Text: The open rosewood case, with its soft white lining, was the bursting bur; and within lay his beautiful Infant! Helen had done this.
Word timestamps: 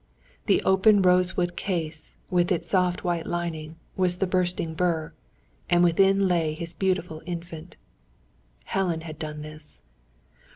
The 0.47 0.63
open 0.63 1.03
rosewood 1.03 1.55
case, 1.55 2.15
with 2.31 2.51
its 2.51 2.69
soft 2.71 3.03
white 3.03 3.27
lining, 3.27 3.75
was 3.95 4.17
the 4.17 4.25
bursting 4.25 4.73
bur; 4.73 5.13
and 5.69 5.83
within 5.83 6.27
lay 6.27 6.55
his 6.55 6.73
beautiful 6.73 7.21
Infant! 7.27 7.77
Helen 8.65 9.01
had 9.01 9.19
done 9.19 9.43
this. 9.43 9.83